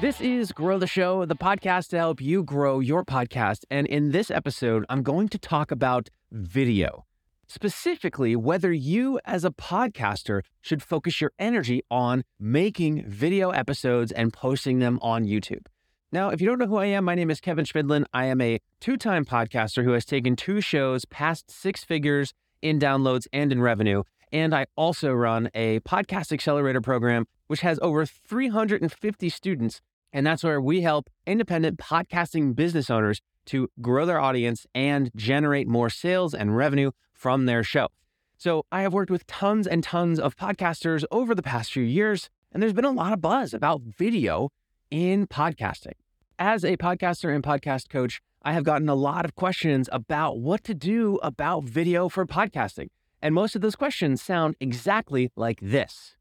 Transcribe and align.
This 0.00 0.22
is 0.22 0.50
Grow 0.52 0.78
the 0.78 0.86
Show, 0.86 1.26
the 1.26 1.36
podcast 1.36 1.88
to 1.88 1.98
help 1.98 2.22
you 2.22 2.42
grow 2.42 2.80
your 2.80 3.04
podcast. 3.04 3.64
And 3.70 3.86
in 3.86 4.12
this 4.12 4.30
episode, 4.30 4.86
I'm 4.88 5.02
going 5.02 5.28
to 5.28 5.38
talk 5.38 5.70
about 5.70 6.08
video, 6.32 7.04
specifically 7.46 8.34
whether 8.34 8.72
you 8.72 9.20
as 9.26 9.44
a 9.44 9.50
podcaster 9.50 10.40
should 10.62 10.82
focus 10.82 11.20
your 11.20 11.32
energy 11.38 11.82
on 11.90 12.24
making 12.38 13.04
video 13.06 13.50
episodes 13.50 14.10
and 14.10 14.32
posting 14.32 14.78
them 14.78 14.98
on 15.02 15.26
YouTube. 15.26 15.66
Now, 16.10 16.30
if 16.30 16.40
you 16.40 16.46
don't 16.46 16.58
know 16.58 16.66
who 16.66 16.78
I 16.78 16.86
am, 16.86 17.04
my 17.04 17.14
name 17.14 17.30
is 17.30 17.38
Kevin 17.42 17.66
Chemidlin. 17.66 18.06
I 18.14 18.24
am 18.24 18.40
a 18.40 18.58
two 18.80 18.96
time 18.96 19.26
podcaster 19.26 19.84
who 19.84 19.92
has 19.92 20.06
taken 20.06 20.34
two 20.34 20.62
shows 20.62 21.04
past 21.04 21.50
six 21.50 21.84
figures 21.84 22.32
in 22.62 22.78
downloads 22.78 23.26
and 23.34 23.52
in 23.52 23.60
revenue. 23.60 24.04
And 24.32 24.54
I 24.54 24.64
also 24.76 25.12
run 25.12 25.50
a 25.54 25.80
podcast 25.80 26.32
accelerator 26.32 26.80
program, 26.80 27.26
which 27.48 27.60
has 27.60 27.78
over 27.82 28.06
350 28.06 29.28
students 29.28 29.82
and 30.12 30.26
that's 30.26 30.44
where 30.44 30.60
we 30.60 30.82
help 30.82 31.08
independent 31.26 31.78
podcasting 31.78 32.54
business 32.54 32.90
owners 32.90 33.20
to 33.46 33.68
grow 33.80 34.06
their 34.06 34.20
audience 34.20 34.66
and 34.74 35.10
generate 35.16 35.66
more 35.66 35.90
sales 35.90 36.34
and 36.34 36.56
revenue 36.56 36.90
from 37.12 37.46
their 37.46 37.62
show. 37.62 37.88
So 38.36 38.64
I 38.72 38.82
have 38.82 38.92
worked 38.94 39.10
with 39.10 39.26
tons 39.26 39.66
and 39.66 39.82
tons 39.82 40.18
of 40.18 40.36
podcasters 40.36 41.04
over 41.10 41.34
the 41.34 41.42
past 41.42 41.72
few 41.72 41.82
years, 41.82 42.30
and 42.52 42.62
there's 42.62 42.72
been 42.72 42.84
a 42.84 42.90
lot 42.90 43.12
of 43.12 43.20
buzz 43.20 43.52
about 43.52 43.82
video 43.82 44.50
in 44.90 45.26
podcasting. 45.26 45.94
As 46.38 46.64
a 46.64 46.76
podcaster 46.76 47.34
and 47.34 47.44
podcast 47.44 47.90
coach, 47.90 48.22
I 48.42 48.54
have 48.54 48.64
gotten 48.64 48.88
a 48.88 48.94
lot 48.94 49.26
of 49.26 49.34
questions 49.34 49.88
about 49.92 50.38
what 50.38 50.64
to 50.64 50.74
do 50.74 51.18
about 51.22 51.64
video 51.64 52.08
for 52.08 52.24
podcasting. 52.24 52.88
And 53.20 53.34
most 53.34 53.54
of 53.54 53.60
those 53.60 53.76
questions 53.76 54.22
sound 54.22 54.56
exactly 54.60 55.30
like 55.36 55.60
this. 55.60 56.16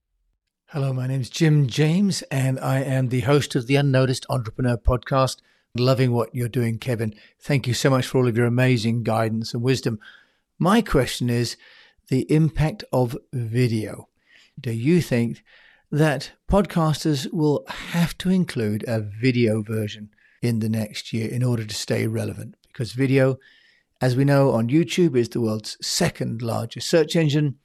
Hello, 0.73 0.93
my 0.93 1.07
name 1.07 1.19
is 1.19 1.31
Jim 1.31 1.65
James, 1.65 2.21
and 2.29 2.59
I 2.59 2.81
am 2.81 3.09
the 3.09 3.21
host 3.21 3.55
of 3.55 3.65
the 3.65 3.75
Unnoticed 3.75 4.27
Entrepreneur 4.29 4.77
podcast. 4.77 5.37
Loving 5.75 6.11
what 6.11 6.35
you're 6.35 6.47
doing, 6.47 6.77
Kevin. 6.77 7.15
Thank 7.41 7.65
you 7.65 7.73
so 7.73 7.89
much 7.89 8.05
for 8.05 8.19
all 8.19 8.27
of 8.27 8.37
your 8.37 8.45
amazing 8.45 9.01
guidance 9.01 9.51
and 9.51 9.63
wisdom. 9.63 9.97
My 10.59 10.83
question 10.83 11.27
is 11.27 11.57
the 12.09 12.31
impact 12.31 12.83
of 12.93 13.17
video. 13.33 14.09
Do 14.59 14.71
you 14.71 15.01
think 15.01 15.43
that 15.91 16.33
podcasters 16.47 17.33
will 17.33 17.65
have 17.67 18.15
to 18.19 18.29
include 18.29 18.85
a 18.87 19.01
video 19.01 19.63
version 19.63 20.11
in 20.43 20.59
the 20.59 20.69
next 20.69 21.11
year 21.11 21.31
in 21.31 21.41
order 21.41 21.65
to 21.65 21.73
stay 21.73 22.05
relevant? 22.05 22.53
Because 22.67 22.91
video, 22.91 23.39
as 24.01 24.15
we 24.15 24.23
know 24.23 24.51
on 24.51 24.69
YouTube, 24.69 25.17
is 25.17 25.29
the 25.29 25.41
world's 25.41 25.77
second 25.81 26.43
largest 26.43 26.87
search 26.87 27.15
engine, 27.15 27.55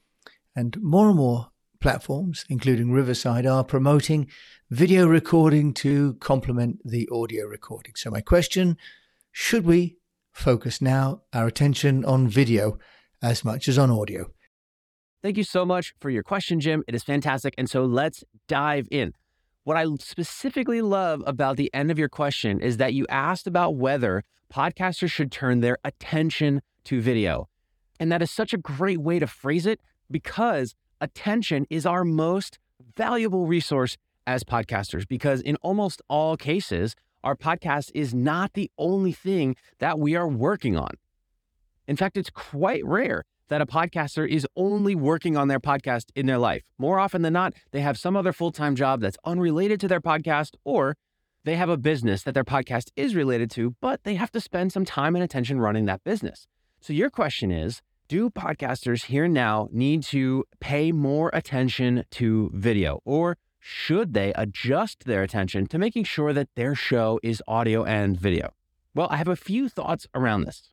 and 0.56 0.80
more 0.80 1.08
and 1.08 1.18
more 1.18 1.50
platforms, 1.84 2.46
including 2.48 2.92
Riverside, 2.92 3.44
are 3.44 3.62
promoting 3.62 4.26
video 4.70 5.06
recording 5.06 5.74
to 5.74 6.14
complement 6.14 6.78
the 6.82 7.06
audio 7.12 7.44
recording. 7.44 7.92
So, 7.94 8.10
my 8.10 8.22
question 8.22 8.78
should 9.32 9.66
we 9.66 9.98
focus 10.32 10.80
now 10.80 11.20
our 11.34 11.46
attention 11.46 12.02
on 12.06 12.26
video 12.26 12.78
as 13.20 13.44
much 13.44 13.68
as 13.68 13.76
on 13.76 13.90
audio? 13.90 14.30
Thank 15.22 15.36
you 15.36 15.44
so 15.44 15.66
much 15.66 15.92
for 16.00 16.08
your 16.08 16.22
question, 16.22 16.58
Jim. 16.58 16.82
It 16.88 16.94
is 16.94 17.02
fantastic. 17.02 17.52
And 17.58 17.68
so, 17.68 17.84
let's 17.84 18.24
dive 18.48 18.88
in. 18.90 19.12
What 19.64 19.76
I 19.76 19.84
specifically 20.00 20.80
love 20.80 21.22
about 21.26 21.58
the 21.58 21.68
end 21.74 21.90
of 21.90 21.98
your 21.98 22.08
question 22.08 22.60
is 22.60 22.78
that 22.78 22.94
you 22.94 23.04
asked 23.10 23.46
about 23.46 23.76
whether 23.76 24.24
podcasters 24.50 25.10
should 25.10 25.30
turn 25.30 25.60
their 25.60 25.76
attention 25.84 26.62
to 26.84 27.02
video. 27.02 27.50
And 28.00 28.10
that 28.10 28.22
is 28.22 28.30
such 28.30 28.54
a 28.54 28.58
great 28.58 29.02
way 29.02 29.18
to 29.18 29.26
phrase 29.26 29.66
it 29.66 29.80
because 30.10 30.74
attention 31.04 31.66
is 31.68 31.84
our 31.84 32.02
most 32.02 32.58
valuable 32.96 33.46
resource 33.46 33.96
as 34.26 34.42
podcasters 34.42 35.06
because 35.06 35.42
in 35.42 35.56
almost 35.56 36.00
all 36.08 36.36
cases, 36.36 36.96
our 37.22 37.36
podcast 37.36 37.90
is 37.94 38.14
not 38.14 38.54
the 38.54 38.70
only 38.78 39.12
thing 39.12 39.54
that 39.78 39.98
we 39.98 40.16
are 40.16 40.26
working 40.26 40.76
on. 40.76 40.92
In 41.86 41.96
fact, 41.96 42.16
it's 42.16 42.30
quite 42.30 42.84
rare 42.86 43.24
that 43.48 43.60
a 43.60 43.66
podcaster 43.66 44.26
is 44.26 44.46
only 44.56 44.94
working 44.94 45.36
on 45.36 45.48
their 45.48 45.60
podcast 45.60 46.06
in 46.14 46.24
their 46.24 46.38
life. 46.38 46.62
More 46.78 46.98
often 46.98 47.20
than 47.20 47.34
not, 47.34 47.52
they 47.72 47.82
have 47.82 47.98
some 47.98 48.16
other 48.16 48.32
full 48.32 48.50
time 48.50 48.74
job 48.74 49.02
that's 49.02 49.18
unrelated 49.26 49.80
to 49.80 49.88
their 49.88 50.00
podcast, 50.00 50.54
or 50.64 50.96
they 51.44 51.56
have 51.56 51.68
a 51.68 51.76
business 51.76 52.22
that 52.22 52.32
their 52.32 52.44
podcast 52.44 52.90
is 52.96 53.14
related 53.14 53.50
to, 53.50 53.76
but 53.82 54.04
they 54.04 54.14
have 54.14 54.30
to 54.32 54.40
spend 54.40 54.72
some 54.72 54.86
time 54.86 55.14
and 55.14 55.22
attention 55.22 55.60
running 55.60 55.84
that 55.84 56.02
business. 56.02 56.46
So, 56.80 56.94
your 56.94 57.10
question 57.10 57.50
is 57.50 57.82
do 58.08 58.30
podcasters 58.30 59.04
here 59.06 59.28
now 59.28 59.68
need 59.72 60.02
to 60.02 60.44
pay 60.60 60.92
more 60.92 61.30
attention 61.32 62.04
to 62.10 62.50
video 62.52 63.00
or 63.04 63.36
should 63.58 64.12
they 64.12 64.32
adjust 64.34 65.04
their 65.04 65.22
attention 65.22 65.66
to 65.66 65.78
making 65.78 66.04
sure 66.04 66.32
that 66.34 66.48
their 66.54 66.74
show 66.74 67.18
is 67.22 67.42
audio 67.48 67.82
and 67.84 68.18
video? 68.20 68.52
Well, 68.94 69.08
I 69.10 69.16
have 69.16 69.28
a 69.28 69.36
few 69.36 69.68
thoughts 69.68 70.06
around 70.14 70.42
this. 70.42 70.70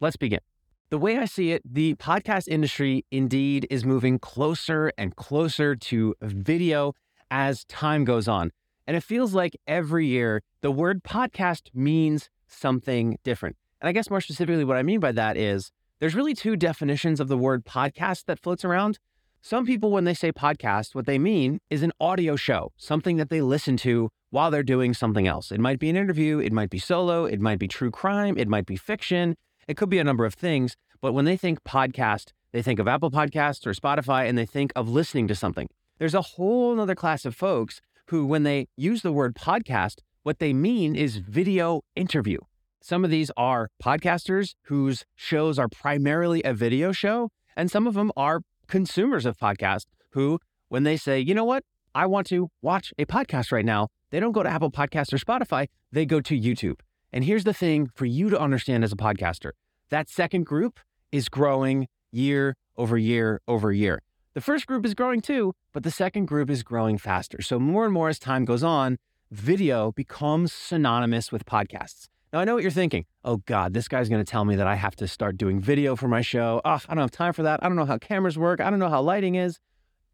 Let's 0.00 0.16
begin. 0.16 0.40
The 0.88 0.98
way 0.98 1.18
I 1.18 1.26
see 1.26 1.52
it, 1.52 1.62
the 1.64 1.94
podcast 1.96 2.48
industry 2.48 3.04
indeed 3.10 3.66
is 3.70 3.84
moving 3.84 4.18
closer 4.18 4.90
and 4.96 5.14
closer 5.14 5.76
to 5.76 6.14
video 6.22 6.94
as 7.30 7.64
time 7.66 8.04
goes 8.04 8.26
on. 8.26 8.50
And 8.86 8.96
it 8.96 9.04
feels 9.04 9.34
like 9.34 9.54
every 9.66 10.06
year 10.06 10.42
the 10.62 10.70
word 10.70 11.04
podcast 11.04 11.68
means 11.74 12.30
something 12.48 13.18
different. 13.22 13.56
And 13.80 13.88
I 13.88 13.92
guess 13.92 14.10
more 14.10 14.20
specifically, 14.20 14.64
what 14.64 14.76
I 14.76 14.82
mean 14.82 14.98
by 14.98 15.12
that 15.12 15.36
is 15.36 15.70
there's 16.00 16.14
really 16.14 16.32
two 16.32 16.56
definitions 16.56 17.20
of 17.20 17.28
the 17.28 17.36
word 17.36 17.66
podcast 17.66 18.24
that 18.24 18.40
floats 18.40 18.64
around. 18.64 18.98
Some 19.42 19.66
people, 19.66 19.90
when 19.90 20.04
they 20.04 20.14
say 20.14 20.32
podcast, 20.32 20.94
what 20.94 21.04
they 21.04 21.18
mean 21.18 21.60
is 21.68 21.82
an 21.82 21.92
audio 22.00 22.36
show, 22.36 22.72
something 22.78 23.18
that 23.18 23.28
they 23.28 23.42
listen 23.42 23.76
to 23.78 24.08
while 24.30 24.50
they're 24.50 24.62
doing 24.62 24.94
something 24.94 25.26
else. 25.26 25.52
It 25.52 25.60
might 25.60 25.78
be 25.78 25.90
an 25.90 25.96
interview, 25.96 26.38
it 26.38 26.54
might 26.54 26.70
be 26.70 26.78
solo, 26.78 27.26
it 27.26 27.38
might 27.38 27.58
be 27.58 27.68
true 27.68 27.90
crime, 27.90 28.38
it 28.38 28.48
might 28.48 28.64
be 28.64 28.76
fiction, 28.76 29.36
it 29.68 29.76
could 29.76 29.90
be 29.90 29.98
a 29.98 30.04
number 30.04 30.24
of 30.24 30.32
things. 30.32 30.74
But 31.02 31.12
when 31.12 31.26
they 31.26 31.36
think 31.36 31.64
podcast, 31.64 32.32
they 32.52 32.62
think 32.62 32.78
of 32.78 32.88
Apple 32.88 33.10
Podcasts 33.10 33.66
or 33.66 33.74
Spotify 33.74 34.26
and 34.26 34.38
they 34.38 34.46
think 34.46 34.72
of 34.74 34.88
listening 34.88 35.28
to 35.28 35.34
something. 35.34 35.68
There's 35.98 36.14
a 36.14 36.22
whole 36.22 36.80
other 36.80 36.94
class 36.94 37.26
of 37.26 37.36
folks 37.36 37.82
who, 38.06 38.24
when 38.24 38.44
they 38.44 38.68
use 38.76 39.02
the 39.02 39.12
word 39.12 39.34
podcast, 39.34 39.98
what 40.22 40.38
they 40.38 40.54
mean 40.54 40.96
is 40.96 41.18
video 41.18 41.82
interview. 41.94 42.38
Some 42.82 43.04
of 43.04 43.10
these 43.10 43.30
are 43.36 43.68
podcasters 43.82 44.54
whose 44.64 45.04
shows 45.14 45.58
are 45.58 45.68
primarily 45.68 46.42
a 46.42 46.54
video 46.54 46.92
show, 46.92 47.28
and 47.54 47.70
some 47.70 47.86
of 47.86 47.92
them 47.92 48.10
are 48.16 48.40
consumers 48.68 49.26
of 49.26 49.36
podcasts 49.36 49.84
who, 50.12 50.38
when 50.68 50.84
they 50.84 50.96
say, 50.96 51.20
you 51.20 51.34
know 51.34 51.44
what, 51.44 51.62
I 51.94 52.06
want 52.06 52.26
to 52.28 52.48
watch 52.62 52.94
a 52.98 53.04
podcast 53.04 53.52
right 53.52 53.64
now, 53.64 53.88
they 54.10 54.18
don't 54.18 54.32
go 54.32 54.42
to 54.42 54.48
Apple 54.48 54.70
Podcasts 54.70 55.12
or 55.12 55.18
Spotify, 55.18 55.66
they 55.92 56.06
go 56.06 56.20
to 56.22 56.38
YouTube. 56.38 56.80
And 57.12 57.24
here's 57.24 57.44
the 57.44 57.52
thing 57.52 57.90
for 57.94 58.06
you 58.06 58.30
to 58.30 58.40
understand 58.40 58.82
as 58.82 58.92
a 58.92 58.96
podcaster 58.96 59.50
that 59.90 60.08
second 60.08 60.46
group 60.46 60.80
is 61.12 61.28
growing 61.28 61.86
year 62.12 62.56
over 62.76 62.96
year 62.96 63.42
over 63.46 63.72
year. 63.72 64.00
The 64.32 64.40
first 64.40 64.66
group 64.66 64.86
is 64.86 64.94
growing 64.94 65.20
too, 65.20 65.52
but 65.72 65.82
the 65.82 65.90
second 65.90 66.26
group 66.26 66.48
is 66.48 66.62
growing 66.62 66.96
faster. 66.96 67.42
So, 67.42 67.58
more 67.58 67.84
and 67.84 67.92
more 67.92 68.08
as 68.08 68.18
time 68.18 68.44
goes 68.44 68.62
on, 68.62 68.98
video 69.30 69.92
becomes 69.92 70.52
synonymous 70.52 71.30
with 71.30 71.44
podcasts. 71.44 72.08
Now, 72.32 72.38
I 72.38 72.44
know 72.44 72.54
what 72.54 72.62
you're 72.62 72.70
thinking. 72.70 73.06
Oh, 73.24 73.38
God, 73.38 73.74
this 73.74 73.88
guy's 73.88 74.08
going 74.08 74.24
to 74.24 74.30
tell 74.30 74.44
me 74.44 74.54
that 74.54 74.66
I 74.66 74.76
have 74.76 74.94
to 74.96 75.08
start 75.08 75.36
doing 75.36 75.60
video 75.60 75.96
for 75.96 76.06
my 76.06 76.20
show. 76.20 76.60
Oh, 76.64 76.78
I 76.88 76.94
don't 76.94 77.02
have 77.02 77.10
time 77.10 77.32
for 77.32 77.42
that. 77.42 77.58
I 77.60 77.68
don't 77.68 77.76
know 77.76 77.86
how 77.86 77.98
cameras 77.98 78.38
work. 78.38 78.60
I 78.60 78.70
don't 78.70 78.78
know 78.78 78.88
how 78.88 79.02
lighting 79.02 79.34
is. 79.34 79.58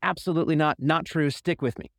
Absolutely 0.02 0.56
not. 0.56 0.76
Not 0.80 1.04
true. 1.04 1.28
Stick 1.28 1.60
with 1.60 1.78
me. 1.78 1.90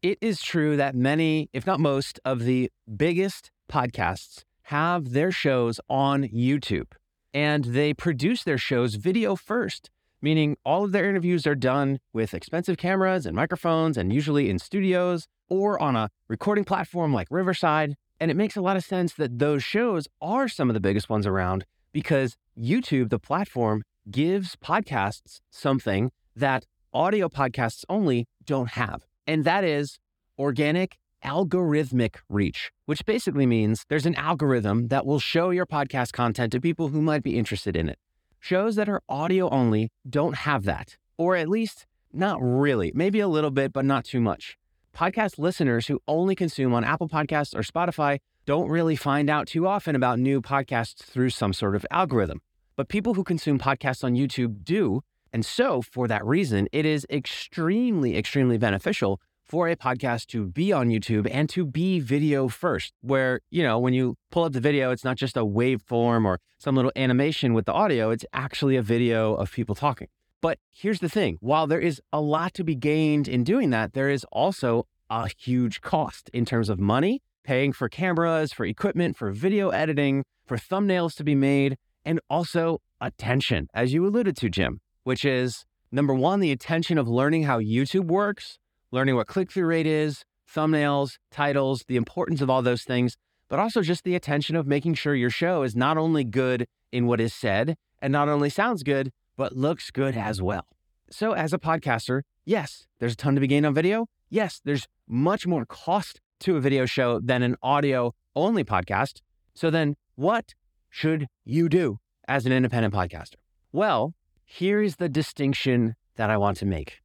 It 0.00 0.18
is 0.20 0.40
true 0.40 0.76
that 0.76 0.94
many, 0.94 1.50
if 1.52 1.66
not 1.66 1.80
most, 1.80 2.20
of 2.24 2.44
the 2.44 2.70
biggest 2.96 3.50
podcasts 3.68 4.44
have 4.64 5.10
their 5.10 5.32
shows 5.32 5.80
on 5.88 6.24
YouTube 6.24 6.92
and 7.32 7.64
they 7.64 7.92
produce 7.92 8.44
their 8.44 8.58
shows 8.58 8.94
video 8.94 9.34
first, 9.34 9.90
meaning 10.22 10.56
all 10.64 10.84
of 10.84 10.92
their 10.92 11.08
interviews 11.08 11.48
are 11.48 11.56
done 11.56 11.98
with 12.12 12.32
expensive 12.32 12.76
cameras 12.76 13.26
and 13.26 13.34
microphones 13.34 13.96
and 13.96 14.12
usually 14.12 14.48
in 14.48 14.60
studios 14.60 15.26
or 15.48 15.82
on 15.82 15.96
a 15.96 16.10
recording 16.28 16.64
platform 16.64 17.12
like 17.12 17.26
Riverside. 17.28 17.96
And 18.20 18.30
it 18.30 18.36
makes 18.36 18.56
a 18.56 18.60
lot 18.60 18.76
of 18.76 18.84
sense 18.84 19.14
that 19.14 19.38
those 19.38 19.62
shows 19.62 20.08
are 20.20 20.48
some 20.48 20.70
of 20.70 20.74
the 20.74 20.80
biggest 20.80 21.08
ones 21.08 21.26
around 21.26 21.64
because 21.92 22.36
YouTube, 22.58 23.10
the 23.10 23.18
platform, 23.18 23.82
gives 24.10 24.56
podcasts 24.56 25.40
something 25.50 26.10
that 26.36 26.66
audio 26.92 27.28
podcasts 27.28 27.84
only 27.88 28.26
don't 28.44 28.70
have. 28.70 29.06
And 29.26 29.44
that 29.44 29.64
is 29.64 29.98
organic 30.38 30.96
algorithmic 31.24 32.16
reach, 32.28 32.70
which 32.86 33.06
basically 33.06 33.46
means 33.46 33.84
there's 33.88 34.06
an 34.06 34.14
algorithm 34.14 34.88
that 34.88 35.06
will 35.06 35.18
show 35.18 35.50
your 35.50 35.66
podcast 35.66 36.12
content 36.12 36.52
to 36.52 36.60
people 36.60 36.88
who 36.88 37.00
might 37.00 37.22
be 37.22 37.38
interested 37.38 37.76
in 37.76 37.88
it. 37.88 37.98
Shows 38.40 38.76
that 38.76 38.90
are 38.90 39.00
audio 39.08 39.48
only 39.48 39.90
don't 40.08 40.36
have 40.36 40.64
that, 40.64 40.98
or 41.16 41.34
at 41.34 41.48
least 41.48 41.86
not 42.12 42.38
really, 42.40 42.92
maybe 42.94 43.20
a 43.20 43.28
little 43.28 43.50
bit, 43.50 43.72
but 43.72 43.86
not 43.86 44.04
too 44.04 44.20
much 44.20 44.58
podcast 44.94 45.38
listeners 45.38 45.88
who 45.88 46.00
only 46.06 46.34
consume 46.34 46.72
on 46.72 46.84
Apple 46.84 47.08
Podcasts 47.08 47.54
or 47.54 47.62
Spotify 47.62 48.18
don't 48.46 48.68
really 48.68 48.96
find 48.96 49.28
out 49.28 49.46
too 49.46 49.66
often 49.66 49.96
about 49.96 50.18
new 50.18 50.40
podcasts 50.40 51.02
through 51.02 51.30
some 51.30 51.52
sort 51.52 51.74
of 51.74 51.84
algorithm. 51.90 52.40
But 52.76 52.88
people 52.88 53.14
who 53.14 53.24
consume 53.24 53.58
podcasts 53.58 54.04
on 54.04 54.14
YouTube 54.14 54.64
do. 54.64 55.02
And 55.32 55.44
so, 55.44 55.82
for 55.82 56.06
that 56.06 56.24
reason, 56.24 56.68
it 56.72 56.86
is 56.86 57.06
extremely, 57.10 58.16
extremely 58.16 58.56
beneficial 58.56 59.20
for 59.42 59.68
a 59.68 59.76
podcast 59.76 60.26
to 60.28 60.46
be 60.46 60.72
on 60.72 60.88
YouTube 60.88 61.28
and 61.30 61.48
to 61.50 61.66
be 61.66 62.00
video 62.00 62.48
first, 62.48 62.94
where, 63.02 63.40
you 63.50 63.62
know, 63.62 63.78
when 63.78 63.94
you 63.94 64.16
pull 64.30 64.44
up 64.44 64.52
the 64.52 64.60
video, 64.60 64.90
it's 64.90 65.04
not 65.04 65.16
just 65.16 65.36
a 65.36 65.44
waveform 65.44 66.24
or 66.24 66.38
some 66.58 66.76
little 66.76 66.92
animation 66.96 67.52
with 67.52 67.66
the 67.66 67.72
audio, 67.72 68.10
it's 68.10 68.24
actually 68.32 68.76
a 68.76 68.82
video 68.82 69.34
of 69.34 69.52
people 69.52 69.74
talking. 69.74 70.08
But 70.44 70.58
here's 70.70 71.00
the 71.00 71.08
thing 71.08 71.38
while 71.40 71.66
there 71.66 71.80
is 71.80 72.02
a 72.12 72.20
lot 72.20 72.52
to 72.52 72.64
be 72.64 72.74
gained 72.74 73.28
in 73.28 73.44
doing 73.44 73.70
that, 73.70 73.94
there 73.94 74.10
is 74.10 74.26
also 74.30 74.86
a 75.08 75.26
huge 75.38 75.80
cost 75.80 76.28
in 76.34 76.44
terms 76.44 76.68
of 76.68 76.78
money, 76.78 77.22
paying 77.44 77.72
for 77.72 77.88
cameras, 77.88 78.52
for 78.52 78.66
equipment, 78.66 79.16
for 79.16 79.30
video 79.30 79.70
editing, 79.70 80.22
for 80.44 80.58
thumbnails 80.58 81.14
to 81.14 81.24
be 81.24 81.34
made, 81.34 81.78
and 82.04 82.20
also 82.28 82.82
attention, 83.00 83.68
as 83.72 83.94
you 83.94 84.06
alluded 84.06 84.36
to, 84.36 84.50
Jim, 84.50 84.82
which 85.02 85.24
is 85.24 85.64
number 85.90 86.12
one, 86.12 86.40
the 86.40 86.52
attention 86.52 86.98
of 86.98 87.08
learning 87.08 87.44
how 87.44 87.58
YouTube 87.58 88.08
works 88.08 88.58
learning 88.92 89.16
what 89.16 89.26
click 89.26 89.50
through 89.50 89.64
rate 89.64 89.86
is, 89.86 90.26
thumbnails, 90.54 91.16
titles, 91.30 91.86
the 91.88 91.96
importance 91.96 92.42
of 92.42 92.50
all 92.50 92.60
those 92.60 92.82
things, 92.82 93.16
but 93.48 93.58
also 93.58 93.80
just 93.80 94.04
the 94.04 94.14
attention 94.14 94.56
of 94.56 94.66
making 94.66 94.92
sure 94.92 95.14
your 95.14 95.30
show 95.30 95.62
is 95.62 95.74
not 95.74 95.96
only 95.96 96.22
good 96.22 96.66
in 96.92 97.06
what 97.06 97.18
is 97.18 97.32
said 97.32 97.76
and 98.02 98.12
not 98.12 98.28
only 98.28 98.50
sounds 98.50 98.82
good, 98.82 99.10
but 99.36 99.56
looks 99.56 99.90
good 99.90 100.16
as 100.16 100.40
well. 100.40 100.66
So, 101.10 101.32
as 101.32 101.52
a 101.52 101.58
podcaster, 101.58 102.22
yes, 102.44 102.86
there's 102.98 103.12
a 103.12 103.16
ton 103.16 103.34
to 103.34 103.40
be 103.40 103.46
gained 103.46 103.66
on 103.66 103.74
video. 103.74 104.06
Yes, 104.30 104.60
there's 104.64 104.86
much 105.06 105.46
more 105.46 105.66
cost 105.66 106.20
to 106.40 106.56
a 106.56 106.60
video 106.60 106.86
show 106.86 107.20
than 107.20 107.42
an 107.42 107.56
audio 107.62 108.14
only 108.34 108.64
podcast. 108.64 109.20
So, 109.54 109.70
then 109.70 109.96
what 110.14 110.54
should 110.90 111.26
you 111.44 111.68
do 111.68 111.98
as 112.26 112.46
an 112.46 112.52
independent 112.52 112.94
podcaster? 112.94 113.36
Well, 113.72 114.14
here 114.44 114.82
is 114.82 114.96
the 114.96 115.08
distinction 115.08 115.94
that 116.16 116.30
I 116.30 116.36
want 116.36 116.56
to 116.58 116.66
make. 116.66 117.00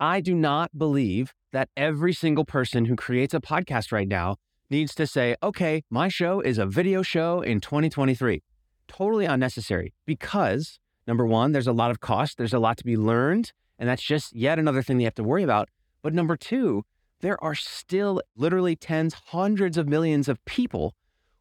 I 0.00 0.20
do 0.20 0.34
not 0.34 0.78
believe 0.78 1.32
that 1.52 1.68
every 1.76 2.12
single 2.12 2.44
person 2.44 2.84
who 2.84 2.96
creates 2.96 3.34
a 3.34 3.40
podcast 3.40 3.92
right 3.92 4.08
now 4.08 4.36
needs 4.70 4.94
to 4.94 5.06
say, 5.06 5.34
okay, 5.42 5.82
my 5.90 6.08
show 6.08 6.40
is 6.40 6.58
a 6.58 6.66
video 6.66 7.02
show 7.02 7.40
in 7.40 7.60
2023. 7.60 8.42
Totally 8.86 9.26
unnecessary 9.26 9.92
because 10.06 10.78
number 11.08 11.26
one, 11.26 11.52
there's 11.52 11.66
a 11.66 11.72
lot 11.72 11.90
of 11.90 12.00
cost, 12.00 12.36
there's 12.38 12.52
a 12.52 12.58
lot 12.58 12.76
to 12.76 12.84
be 12.84 12.96
learned, 12.96 13.52
and 13.78 13.88
that's 13.88 14.02
just 14.02 14.36
yet 14.36 14.58
another 14.58 14.82
thing 14.82 15.00
you 15.00 15.06
have 15.06 15.14
to 15.14 15.24
worry 15.24 15.42
about. 15.42 15.70
But 16.02 16.14
number 16.14 16.36
two, 16.36 16.84
there 17.20 17.42
are 17.42 17.54
still 17.54 18.22
literally 18.36 18.76
tens, 18.76 19.14
hundreds 19.14 19.76
of 19.76 19.88
millions 19.88 20.28
of 20.28 20.44
people 20.44 20.94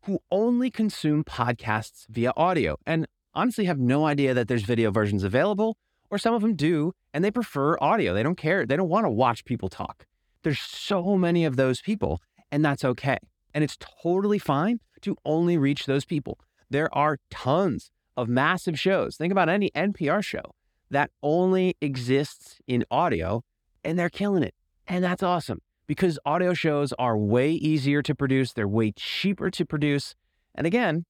who 0.04 0.20
only 0.32 0.72
consume 0.72 1.24
podcasts 1.24 2.08
via 2.10 2.32
audio 2.38 2.78
and 2.88 3.06
honestly 3.36 3.66
have 3.66 3.78
no 3.78 4.06
idea 4.06 4.34
that 4.34 4.48
there's 4.48 4.64
video 4.64 4.90
versions 4.90 5.24
available 5.24 5.78
or 6.10 6.18
some 6.18 6.34
of 6.34 6.42
them 6.42 6.56
do, 6.56 6.94
and 7.14 7.24
they 7.24 7.30
prefer 7.30 7.78
audio. 7.82 8.14
They 8.14 8.24
don't 8.24 8.38
care. 8.38 8.66
They 8.66 8.78
don't 8.78 8.88
want 8.88 9.06
to 9.06 9.10
watch 9.10 9.44
people 9.44 9.68
talk. 9.68 10.06
There's 10.44 10.60
so 10.60 11.18
many 11.18 11.44
of 11.44 11.58
those 11.58 11.82
people, 11.82 12.22
and 12.50 12.64
that's 12.64 12.86
okay. 12.86 13.18
And 13.54 13.64
it's 13.66 13.78
totally 14.02 14.40
fine 14.40 14.80
to 15.02 15.18
only 15.26 15.58
reach 15.58 15.86
those 15.86 16.06
people. 16.06 16.40
There 16.70 16.94
are 16.96 17.20
tons 17.30 17.92
of 18.18 18.28
massive 18.28 18.80
shows. 18.80 19.16
Think 19.16 19.32
about 19.32 19.48
any 19.48 19.70
NPR 19.72 20.24
show 20.24 20.54
that 20.90 21.12
only 21.22 21.76
exists 21.82 22.60
in 22.68 22.84
audio, 22.92 23.44
and 23.84 23.98
they're 23.98 24.10
killing 24.10 24.44
it. 24.44 24.56
And 24.88 25.04
that's 25.04 25.24
awesome 25.24 25.62
because 25.88 26.20
audio 26.26 26.54
shows 26.54 26.94
are 27.00 27.18
way 27.18 27.52
easier 27.52 28.02
to 28.02 28.14
produce, 28.14 28.54
they're 28.54 28.68
way 28.68 28.92
cheaper 28.92 29.50
to 29.52 29.66
produce. 29.66 30.16
And 30.56 30.68
again, 30.68 31.06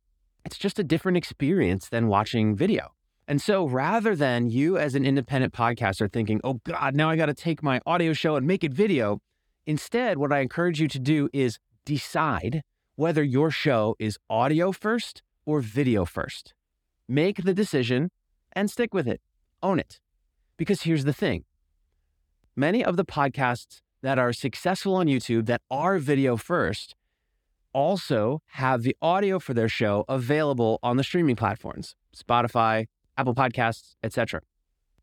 it's 0.46 0.58
just 0.58 0.80
a 0.80 0.84
different 0.84 1.18
experience 1.18 1.90
than 1.90 2.08
watching 2.08 2.56
video. 2.56 2.90
And 3.28 3.42
so 3.42 3.66
rather 3.66 4.16
than 4.16 4.50
you 4.50 4.78
as 4.78 4.96
an 4.96 5.06
independent 5.06 5.54
podcaster 5.54 6.12
thinking, 6.12 6.40
oh 6.44 6.62
God, 6.64 6.96
now 6.96 7.10
I 7.10 7.18
got 7.18 7.26
to 7.26 7.34
take 7.34 7.62
my 7.62 7.82
audio 7.86 8.14
show 8.14 8.36
and 8.36 8.48
make 8.48 8.64
it 8.64 8.72
video, 8.72 9.20
instead, 9.66 10.18
what 10.18 10.32
I 10.32 10.40
encourage 10.40 10.80
you 10.80 10.88
to 10.88 11.00
do 11.00 11.28
is 11.34 11.60
decide 11.86 12.62
whether 12.96 13.24
your 13.24 13.52
show 13.52 13.96
is 14.00 14.18
audio 14.30 14.72
first 14.72 15.22
or 15.46 15.60
video 15.60 16.06
first. 16.06 16.54
Make 17.08 17.44
the 17.44 17.54
decision 17.54 18.12
and 18.54 18.70
stick 18.70 18.94
with 18.94 19.08
it. 19.08 19.22
Own 19.64 19.80
it. 19.80 20.00
Because 20.58 20.82
here's 20.84 21.06
the 21.06 21.14
thing 21.14 21.46
many 22.56 22.84
of 22.84 22.98
the 22.98 23.06
podcasts 23.06 23.82
that 24.02 24.20
are 24.20 24.34
successful 24.34 24.96
on 24.96 25.08
YouTube 25.08 25.46
that 25.46 25.62
are 25.72 26.00
video 26.00 26.38
first 26.38 26.96
also 27.74 28.42
have 28.48 28.82
the 28.84 28.96
audio 29.02 29.40
for 29.40 29.54
their 29.54 29.70
show 29.70 30.04
available 30.10 30.80
on 30.82 30.98
the 30.98 31.04
streaming 31.04 31.36
platforms 31.36 31.96
Spotify, 32.16 32.88
Apple 33.18 33.36
Podcasts, 33.36 33.96
etc. 34.04 34.42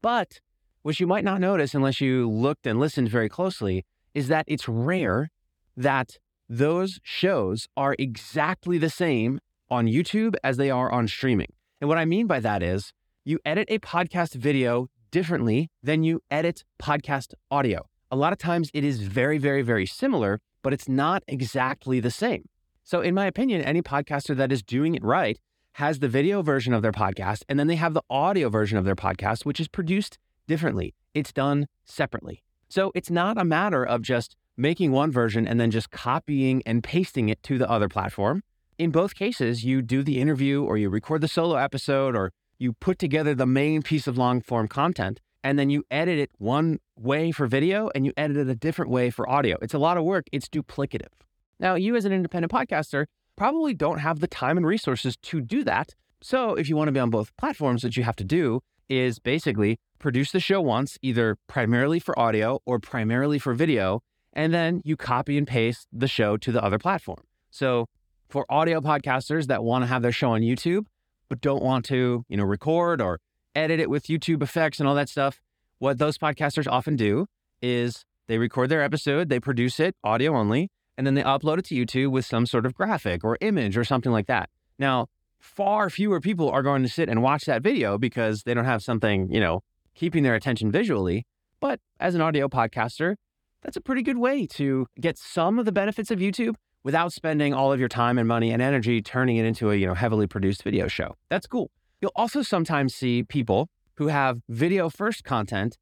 But 0.02 0.40
what 0.82 1.00
you 1.00 1.06
might 1.06 1.24
not 1.24 1.40
notice 1.40 1.74
unless 1.74 2.00
you 2.00 2.28
looked 2.28 2.66
and 2.66 2.78
listened 2.78 3.08
very 3.08 3.28
closely 3.28 3.84
is 4.12 4.28
that 4.28 4.44
it's 4.46 4.68
rare 4.68 5.30
that 5.76 6.18
those 6.48 7.00
shows 7.02 7.66
are 7.76 7.96
exactly 7.98 8.76
the 8.76 8.90
same 8.90 9.40
on 9.70 9.86
YouTube 9.86 10.34
as 10.44 10.56
they 10.56 10.70
are 10.70 10.90
on 10.92 11.08
streaming. 11.08 11.52
And 11.84 11.88
what 11.90 11.98
I 11.98 12.06
mean 12.06 12.26
by 12.26 12.40
that 12.40 12.62
is 12.62 12.94
you 13.26 13.38
edit 13.44 13.68
a 13.68 13.78
podcast 13.78 14.32
video 14.32 14.88
differently 15.10 15.68
than 15.82 16.02
you 16.02 16.22
edit 16.30 16.64
podcast 16.80 17.34
audio. 17.50 17.90
A 18.10 18.16
lot 18.16 18.32
of 18.32 18.38
times 18.38 18.70
it 18.72 18.84
is 18.84 19.02
very, 19.02 19.36
very, 19.36 19.60
very 19.60 19.84
similar, 19.84 20.40
but 20.62 20.72
it's 20.72 20.88
not 20.88 21.22
exactly 21.28 22.00
the 22.00 22.10
same. 22.10 22.48
So, 22.84 23.02
in 23.02 23.12
my 23.12 23.26
opinion, 23.26 23.60
any 23.60 23.82
podcaster 23.82 24.34
that 24.34 24.50
is 24.50 24.62
doing 24.62 24.94
it 24.94 25.04
right 25.04 25.38
has 25.72 25.98
the 25.98 26.08
video 26.08 26.40
version 26.40 26.72
of 26.72 26.80
their 26.80 26.90
podcast, 26.90 27.42
and 27.50 27.58
then 27.58 27.66
they 27.66 27.76
have 27.76 27.92
the 27.92 28.04
audio 28.08 28.48
version 28.48 28.78
of 28.78 28.86
their 28.86 28.96
podcast, 28.96 29.44
which 29.44 29.60
is 29.60 29.68
produced 29.68 30.16
differently. 30.46 30.94
It's 31.12 31.34
done 31.34 31.66
separately. 31.84 32.42
So 32.70 32.92
it's 32.94 33.10
not 33.10 33.36
a 33.36 33.44
matter 33.44 33.84
of 33.84 34.00
just 34.00 34.36
making 34.56 34.90
one 34.90 35.12
version 35.12 35.46
and 35.46 35.60
then 35.60 35.70
just 35.70 35.90
copying 35.90 36.62
and 36.64 36.82
pasting 36.82 37.28
it 37.28 37.42
to 37.42 37.58
the 37.58 37.68
other 37.68 37.90
platform. 37.90 38.42
In 38.76 38.90
both 38.90 39.14
cases, 39.14 39.64
you 39.64 39.82
do 39.82 40.02
the 40.02 40.20
interview 40.20 40.64
or 40.64 40.76
you 40.76 40.90
record 40.90 41.20
the 41.20 41.28
solo 41.28 41.54
episode 41.54 42.16
or 42.16 42.32
you 42.58 42.72
put 42.72 42.98
together 42.98 43.32
the 43.32 43.46
main 43.46 43.82
piece 43.82 44.08
of 44.08 44.18
long 44.18 44.40
form 44.40 44.66
content 44.66 45.20
and 45.44 45.56
then 45.56 45.70
you 45.70 45.84
edit 45.92 46.18
it 46.18 46.30
one 46.38 46.80
way 46.96 47.30
for 47.30 47.46
video 47.46 47.88
and 47.94 48.04
you 48.04 48.12
edit 48.16 48.36
it 48.36 48.48
a 48.48 48.54
different 48.56 48.90
way 48.90 49.10
for 49.10 49.28
audio. 49.30 49.56
It's 49.62 49.74
a 49.74 49.78
lot 49.78 49.96
of 49.96 50.02
work, 50.02 50.26
it's 50.32 50.48
duplicative. 50.48 51.12
Now, 51.60 51.76
you 51.76 51.94
as 51.94 52.04
an 52.04 52.12
independent 52.12 52.52
podcaster 52.52 53.06
probably 53.36 53.74
don't 53.74 53.98
have 53.98 54.18
the 54.18 54.26
time 54.26 54.56
and 54.56 54.66
resources 54.66 55.16
to 55.18 55.40
do 55.40 55.62
that. 55.64 55.94
So, 56.20 56.54
if 56.54 56.68
you 56.68 56.76
want 56.76 56.88
to 56.88 56.92
be 56.92 57.00
on 57.00 57.10
both 57.10 57.36
platforms, 57.36 57.84
what 57.84 57.96
you 57.96 58.02
have 58.02 58.16
to 58.16 58.24
do 58.24 58.60
is 58.88 59.20
basically 59.20 59.78
produce 60.00 60.32
the 60.32 60.40
show 60.40 60.60
once, 60.60 60.98
either 61.00 61.36
primarily 61.46 62.00
for 62.00 62.18
audio 62.18 62.60
or 62.66 62.80
primarily 62.80 63.38
for 63.38 63.54
video, 63.54 64.02
and 64.32 64.52
then 64.52 64.80
you 64.84 64.96
copy 64.96 65.38
and 65.38 65.46
paste 65.46 65.86
the 65.92 66.08
show 66.08 66.36
to 66.38 66.50
the 66.50 66.62
other 66.64 66.78
platform. 66.78 67.22
So, 67.50 67.86
for 68.28 68.46
audio 68.48 68.80
podcasters 68.80 69.46
that 69.46 69.62
want 69.62 69.82
to 69.82 69.86
have 69.86 70.02
their 70.02 70.12
show 70.12 70.30
on 70.30 70.40
YouTube 70.40 70.86
but 71.28 71.40
don't 71.40 71.62
want 71.62 71.84
to, 71.86 72.24
you 72.28 72.36
know, 72.36 72.44
record 72.44 73.00
or 73.00 73.20
edit 73.54 73.80
it 73.80 73.90
with 73.90 74.04
YouTube 74.04 74.42
effects 74.42 74.78
and 74.78 74.88
all 74.88 74.94
that 74.94 75.08
stuff, 75.08 75.40
what 75.78 75.98
those 75.98 76.18
podcasters 76.18 76.66
often 76.70 76.96
do 76.96 77.26
is 77.62 78.04
they 78.26 78.38
record 78.38 78.68
their 78.68 78.82
episode, 78.82 79.28
they 79.28 79.40
produce 79.40 79.80
it 79.80 79.96
audio 80.04 80.36
only, 80.36 80.70
and 80.96 81.06
then 81.06 81.14
they 81.14 81.22
upload 81.22 81.58
it 81.58 81.64
to 81.66 81.74
YouTube 81.74 82.10
with 82.10 82.24
some 82.24 82.46
sort 82.46 82.66
of 82.66 82.74
graphic 82.74 83.24
or 83.24 83.36
image 83.40 83.76
or 83.76 83.84
something 83.84 84.12
like 84.12 84.26
that. 84.26 84.48
Now, 84.78 85.08
far 85.38 85.90
fewer 85.90 86.20
people 86.20 86.48
are 86.50 86.62
going 86.62 86.82
to 86.82 86.88
sit 86.88 87.08
and 87.08 87.22
watch 87.22 87.44
that 87.44 87.62
video 87.62 87.98
because 87.98 88.44
they 88.44 88.54
don't 88.54 88.64
have 88.64 88.82
something, 88.82 89.30
you 89.30 89.40
know, 89.40 89.62
keeping 89.94 90.22
their 90.22 90.34
attention 90.34 90.70
visually. 90.70 91.26
But 91.60 91.80
as 92.00 92.14
an 92.14 92.20
audio 92.20 92.48
podcaster, 92.48 93.16
that's 93.62 93.76
a 93.76 93.80
pretty 93.80 94.02
good 94.02 94.18
way 94.18 94.46
to 94.48 94.86
get 95.00 95.18
some 95.18 95.58
of 95.58 95.64
the 95.64 95.72
benefits 95.72 96.10
of 96.10 96.18
YouTube 96.18 96.54
without 96.84 97.12
spending 97.12 97.52
all 97.52 97.72
of 97.72 97.80
your 97.80 97.88
time 97.88 98.18
and 98.18 98.28
money 98.28 98.52
and 98.52 98.62
energy 98.62 99.02
turning 99.02 99.36
it 99.36 99.44
into 99.44 99.70
a, 99.70 99.74
you 99.74 99.86
know, 99.86 99.94
heavily 99.94 100.26
produced 100.26 100.62
video 100.62 100.86
show. 100.86 101.16
That's 101.30 101.46
cool. 101.46 101.70
You'll 102.00 102.12
also 102.14 102.42
sometimes 102.42 102.94
see 102.94 103.22
people 103.22 103.68
who 103.94 104.08
have 104.08 104.40
video 104.48 104.90
first 104.90 105.24
content 105.24 105.76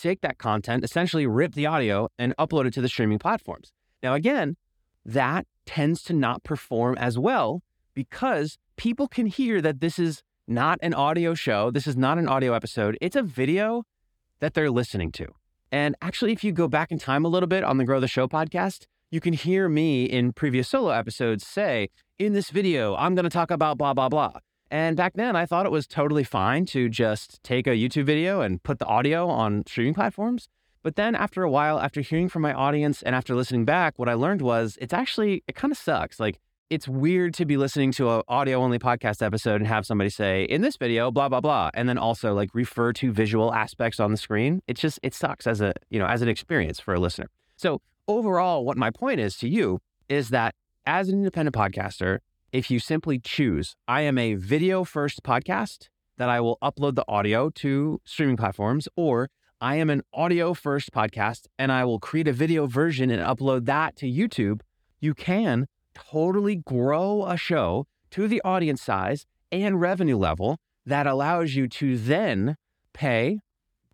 take 0.00 0.20
that 0.20 0.38
content, 0.38 0.84
essentially 0.84 1.26
rip 1.26 1.54
the 1.54 1.66
audio 1.66 2.08
and 2.18 2.36
upload 2.36 2.66
it 2.66 2.74
to 2.74 2.80
the 2.80 2.88
streaming 2.88 3.18
platforms. 3.18 3.72
Now, 4.02 4.14
again, 4.14 4.56
that 5.04 5.46
tends 5.64 6.02
to 6.04 6.12
not 6.12 6.44
perform 6.44 6.96
as 6.98 7.18
well 7.18 7.62
because 7.94 8.58
people 8.76 9.08
can 9.08 9.26
hear 9.26 9.60
that 9.62 9.80
this 9.80 9.98
is 9.98 10.22
not 10.46 10.78
an 10.82 10.94
audio 10.94 11.34
show. 11.34 11.70
This 11.70 11.86
is 11.86 11.96
not 11.96 12.18
an 12.18 12.28
audio 12.28 12.52
episode. 12.52 12.98
It's 13.00 13.16
a 13.16 13.22
video 13.22 13.84
that 14.40 14.54
they're 14.54 14.70
listening 14.70 15.12
to. 15.12 15.28
And 15.72 15.96
actually, 16.00 16.32
if 16.32 16.44
you 16.44 16.52
go 16.52 16.68
back 16.68 16.92
in 16.92 16.98
time 16.98 17.24
a 17.24 17.28
little 17.28 17.48
bit 17.48 17.64
on 17.64 17.78
the 17.78 17.84
Grow 17.84 17.98
the 17.98 18.08
Show 18.08 18.28
podcast, 18.28 18.86
you 19.10 19.20
can 19.20 19.32
hear 19.32 19.68
me 19.68 20.04
in 20.04 20.32
previous 20.32 20.68
solo 20.68 20.90
episodes 20.90 21.46
say, 21.46 21.88
in 22.18 22.32
this 22.32 22.50
video, 22.50 22.96
I'm 22.96 23.14
going 23.14 23.24
to 23.24 23.30
talk 23.30 23.50
about 23.50 23.78
blah, 23.78 23.94
blah, 23.94 24.08
blah. 24.08 24.32
And 24.70 24.96
back 24.96 25.12
then, 25.14 25.36
I 25.36 25.46
thought 25.46 25.64
it 25.64 25.72
was 25.72 25.86
totally 25.86 26.24
fine 26.24 26.66
to 26.66 26.88
just 26.88 27.42
take 27.44 27.66
a 27.66 27.70
YouTube 27.70 28.04
video 28.04 28.40
and 28.40 28.62
put 28.62 28.78
the 28.78 28.86
audio 28.86 29.28
on 29.28 29.62
streaming 29.66 29.94
platforms. 29.94 30.48
But 30.82 30.96
then 30.96 31.14
after 31.14 31.42
a 31.42 31.50
while, 31.50 31.78
after 31.78 32.00
hearing 32.00 32.28
from 32.28 32.42
my 32.42 32.52
audience 32.52 33.02
and 33.02 33.14
after 33.14 33.34
listening 33.34 33.64
back, 33.64 33.98
what 33.98 34.08
I 34.08 34.14
learned 34.14 34.42
was 34.42 34.76
it's 34.80 34.92
actually, 34.92 35.44
it 35.46 35.54
kind 35.54 35.70
of 35.70 35.78
sucks. 35.78 36.18
Like, 36.18 36.40
it's 36.68 36.88
weird 36.88 37.32
to 37.34 37.44
be 37.44 37.56
listening 37.56 37.92
to 37.92 38.10
an 38.10 38.22
audio 38.26 38.58
only 38.60 38.78
podcast 38.78 39.22
episode 39.24 39.60
and 39.60 39.68
have 39.68 39.86
somebody 39.86 40.10
say, 40.10 40.42
in 40.44 40.62
this 40.62 40.76
video, 40.76 41.12
blah, 41.12 41.28
blah, 41.28 41.40
blah, 41.40 41.70
and 41.74 41.88
then 41.88 41.96
also 41.96 42.34
like 42.34 42.50
refer 42.54 42.92
to 42.94 43.12
visual 43.12 43.54
aspects 43.54 44.00
on 44.00 44.10
the 44.10 44.16
screen. 44.16 44.62
It's 44.66 44.80
just, 44.80 44.98
it 45.04 45.14
sucks 45.14 45.46
as 45.46 45.60
a, 45.60 45.74
you 45.90 46.00
know, 46.00 46.06
as 46.06 46.22
an 46.22 46.28
experience 46.28 46.80
for 46.80 46.94
a 46.94 46.98
listener. 46.98 47.28
So, 47.56 47.80
overall, 48.08 48.64
what 48.64 48.76
my 48.76 48.90
point 48.90 49.20
is 49.20 49.36
to 49.38 49.48
you 49.48 49.80
is 50.08 50.30
that 50.30 50.54
as 50.86 51.08
an 51.08 51.16
independent 51.16 51.54
podcaster, 51.54 52.18
if 52.52 52.70
you 52.70 52.78
simply 52.78 53.18
choose, 53.18 53.74
I 53.88 54.02
am 54.02 54.18
a 54.18 54.34
video 54.34 54.84
first 54.84 55.22
podcast 55.22 55.88
that 56.16 56.28
I 56.28 56.40
will 56.40 56.58
upload 56.62 56.94
the 56.94 57.04
audio 57.08 57.50
to 57.50 58.00
streaming 58.04 58.36
platforms, 58.36 58.88
or 58.96 59.28
I 59.60 59.76
am 59.76 59.90
an 59.90 60.02
audio 60.14 60.54
first 60.54 60.92
podcast 60.92 61.46
and 61.58 61.72
I 61.72 61.84
will 61.84 61.98
create 61.98 62.28
a 62.28 62.32
video 62.32 62.66
version 62.66 63.10
and 63.10 63.22
upload 63.22 63.64
that 63.66 63.96
to 63.96 64.06
YouTube, 64.06 64.60
you 65.00 65.14
can 65.14 65.66
totally 65.94 66.56
grow 66.56 67.24
a 67.26 67.36
show 67.36 67.86
to 68.10 68.28
the 68.28 68.40
audience 68.44 68.82
size 68.82 69.26
and 69.50 69.80
revenue 69.80 70.16
level 70.16 70.58
that 70.84 71.06
allows 71.06 71.54
you 71.54 71.68
to 71.68 71.96
then 71.98 72.56
pay 72.92 73.40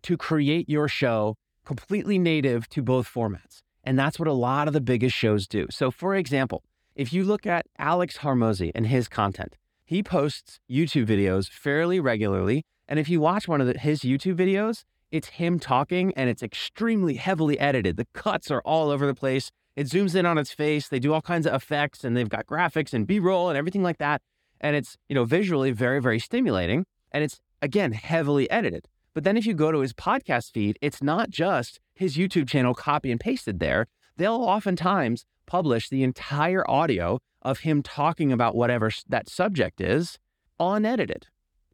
to 0.03 0.17
create 0.17 0.69
your 0.69 0.87
show 0.87 1.35
completely 1.65 2.19
native 2.19 2.69
to 2.69 2.81
both 2.81 3.11
formats. 3.11 3.61
And 3.83 3.99
that's 3.99 4.17
what 4.17 4.27
a 4.27 4.33
lot 4.33 4.67
of 4.67 4.73
the 4.73 4.81
biggest 4.81 5.15
shows 5.15 5.47
do. 5.47 5.67
So, 5.69 5.91
for 5.91 6.15
example, 6.15 6.63
if 6.95 7.11
you 7.11 7.23
look 7.23 7.45
at 7.45 7.65
Alex 7.77 8.19
Hormozi 8.19 8.71
and 8.73 8.87
his 8.87 9.07
content, 9.07 9.55
he 9.85 10.01
posts 10.01 10.59
YouTube 10.69 11.07
videos 11.07 11.49
fairly 11.49 11.99
regularly. 11.99 12.65
And 12.87 12.99
if 12.99 13.09
you 13.09 13.19
watch 13.19 13.47
one 13.47 13.61
of 13.61 13.67
the, 13.67 13.77
his 13.77 14.01
YouTube 14.01 14.35
videos, 14.35 14.83
it's 15.11 15.29
him 15.29 15.59
talking 15.59 16.13
and 16.15 16.29
it's 16.29 16.41
extremely 16.43 17.15
heavily 17.15 17.59
edited. 17.59 17.97
The 17.97 18.07
cuts 18.13 18.49
are 18.49 18.61
all 18.61 18.89
over 18.89 19.05
the 19.05 19.13
place. 19.13 19.51
It 19.75 19.87
zooms 19.87 20.15
in 20.15 20.25
on 20.25 20.37
its 20.37 20.53
face. 20.53 20.87
They 20.87 20.99
do 20.99 21.13
all 21.13 21.21
kinds 21.21 21.45
of 21.45 21.53
effects 21.53 22.03
and 22.03 22.15
they've 22.15 22.29
got 22.29 22.45
graphics 22.45 22.93
and 22.93 23.05
B 23.05 23.19
roll 23.19 23.49
and 23.49 23.57
everything 23.57 23.83
like 23.83 23.97
that. 23.97 24.21
And 24.61 24.75
it's, 24.75 24.97
you 25.09 25.15
know, 25.15 25.25
visually 25.25 25.71
very, 25.71 26.01
very 26.01 26.19
stimulating. 26.19 26.85
And 27.11 27.23
it's, 27.23 27.41
again, 27.61 27.91
heavily 27.91 28.49
edited. 28.49 28.87
But 29.13 29.23
then 29.23 29.37
if 29.37 29.45
you 29.45 29.53
go 29.53 29.71
to 29.71 29.79
his 29.79 29.93
podcast 29.93 30.51
feed, 30.51 30.79
it's 30.81 31.03
not 31.03 31.29
just 31.29 31.79
his 31.95 32.17
YouTube 32.17 32.47
channel 32.47 32.73
copy 32.73 33.11
and 33.11 33.19
pasted 33.19 33.59
there. 33.59 33.87
They'll 34.17 34.33
oftentimes 34.33 35.25
publish 35.45 35.89
the 35.89 36.03
entire 36.03 36.69
audio 36.69 37.19
of 37.41 37.59
him 37.59 37.83
talking 37.83 38.31
about 38.31 38.55
whatever 38.55 38.89
that 39.09 39.29
subject 39.29 39.81
is 39.81 40.17
unedited. 40.59 41.27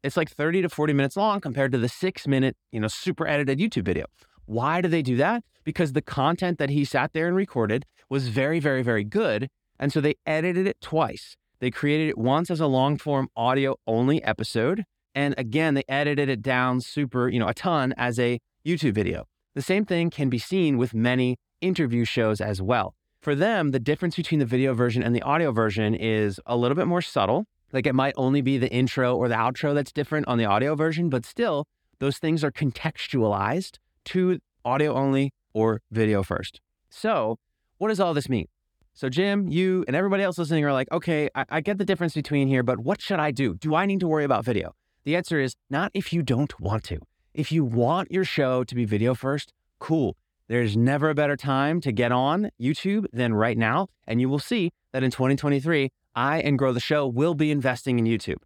It's 0.04 0.18
like 0.18 0.30
30 0.30 0.64
to 0.64 0.70
40 0.70 0.94
minutes 0.94 1.18
long 1.18 1.42
compared 1.42 1.72
to 1.74 1.78
the 1.78 1.90
six 1.90 2.28
minute, 2.28 2.56
you 2.72 2.80
know, 2.80 2.88
super 2.88 3.28
edited 3.28 3.60
YouTube 3.60 3.84
video. 3.84 4.06
Why 4.46 4.82
do 4.82 4.88
they 4.88 5.02
do 5.02 5.18
that? 5.18 5.44
Because 5.64 5.94
the 5.94 6.02
content 6.02 6.58
that 6.58 6.70
he 6.70 6.86
sat 6.86 7.14
there 7.14 7.28
and 7.28 7.36
recorded 7.36 7.86
was 8.10 8.30
very, 8.30 8.60
very, 8.60 8.82
very 8.82 9.04
good. 9.04 9.50
And 9.78 9.94
so 9.94 10.02
they 10.02 10.16
edited 10.26 10.66
it 10.66 10.82
twice. 10.82 11.36
They 11.60 11.70
created 11.70 12.10
it 12.10 12.18
once 12.18 12.50
as 12.50 12.60
a 12.60 12.68
long 12.68 12.98
form 12.98 13.28
audio 13.36 13.76
only 13.86 14.24
episode. 14.24 14.86
And 15.14 15.36
again, 15.38 15.74
they 15.74 15.84
edited 15.90 16.30
it 16.30 16.42
down 16.42 16.82
super, 16.82 17.28
you 17.30 17.40
know, 17.40 17.48
a 17.48 17.54
ton 17.54 17.94
as 17.98 18.18
a 18.20 18.40
YouTube 18.66 18.94
video. 18.94 19.26
The 19.60 19.64
same 19.64 19.84
thing 19.84 20.10
can 20.10 20.30
be 20.30 20.38
seen 20.40 20.78
with 20.78 20.94
many 20.94 21.36
interview 21.60 22.06
shows 22.06 22.40
as 22.40 22.62
well. 22.62 22.96
For 23.22 23.36
them, 23.36 23.72
the 23.72 23.80
difference 23.80 24.16
between 24.16 24.40
the 24.40 24.46
video 24.46 24.74
version 24.74 25.04
and 25.04 25.14
the 25.14 25.22
audio 25.22 25.52
version 25.52 25.94
is 25.96 26.40
a 26.46 26.56
little 26.56 26.76
bit 26.76 26.88
more 26.88 27.02
subtle. 27.02 27.44
Like 27.74 27.86
it 27.86 27.94
might 27.94 28.14
only 28.16 28.40
be 28.40 28.58
the 28.58 28.72
intro 28.72 29.18
or 29.18 29.28
the 29.28 29.36
outro 29.36 29.76
that's 29.76 29.92
different 29.92 30.30
on 30.30 30.38
the 30.38 30.46
audio 30.46 30.76
version, 30.76 31.10
but 31.10 31.26
still, 31.26 31.66
those 32.00 32.20
things 32.20 32.42
are 32.42 32.54
contextualized 32.54 33.80
to 34.06 34.40
audio 34.64 34.94
only 34.94 35.34
or 35.54 35.82
video 35.92 36.24
first. 36.24 36.62
So, 36.90 37.38
what 37.80 37.90
does 37.90 38.00
all 38.00 38.14
this 38.14 38.30
mean? 38.30 38.48
So, 38.94 39.10
Jim, 39.10 39.50
you 39.50 39.84
and 39.88 39.94
everybody 39.94 40.24
else 40.24 40.38
listening 40.38 40.64
are 40.64 40.72
like, 40.72 40.90
okay, 40.94 41.28
I, 41.36 41.44
I, 41.50 41.60
get 41.60 41.80
the 41.80 41.84
difference 41.84 42.14
between 42.14 42.48
here, 42.48 42.64
but 42.64 42.80
what 42.80 43.02
should 43.02 43.20
I 43.20 43.32
do? 43.32 43.56
Do 43.56 43.76
I 43.76 43.86
need 43.86 44.00
to 44.00 44.08
worry 44.08 44.24
about 44.24 44.46
video? 44.46 44.74
The 45.04 45.18
answer 45.18 45.38
is 45.38 45.54
not 45.70 45.92
if 45.94 46.14
you 46.14 46.24
don't 46.24 46.58
want 46.62 46.86
to. 46.86 47.00
If 47.34 47.52
you 47.52 47.64
want 47.64 48.12
your 48.12 48.26
show 48.26 48.64
to 48.64 48.76
be 48.76 48.86
video 48.86 49.14
first, 49.14 49.54
cool. 49.80 50.18
There's 50.48 50.76
never 50.76 51.12
a 51.12 51.16
better 51.16 51.36
time 51.36 51.80
to 51.82 51.92
get 51.92 52.12
on 52.12 52.50
YouTube 52.60 53.06
than 53.14 53.36
right 53.36 53.58
now. 53.58 53.88
And 54.08 54.20
you 54.20 54.28
will 54.28 54.40
see 54.40 54.72
that 54.94 55.04
in 55.04 55.12
2023, 55.12 55.92
I 56.16 56.40
and 56.40 56.58
Grow 56.58 56.74
the 56.74 56.80
Show 56.80 57.08
will 57.08 57.36
be 57.36 57.52
investing 57.52 58.00
in 58.00 58.06
YouTube. 58.06 58.38